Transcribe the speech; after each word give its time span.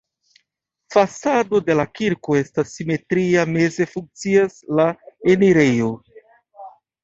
Fasado 0.95 1.59
de 1.67 1.75
la 1.79 1.85
kirko 1.99 2.39
estas 2.41 2.73
simetria, 2.79 3.45
meze 3.53 3.89
funkcias 3.95 4.59
la 4.81 4.89
enirejo. 5.37 5.95